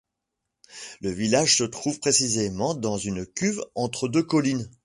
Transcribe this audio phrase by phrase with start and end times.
[1.01, 4.67] Le village se trouve précisément dans une cuve entre deux collines.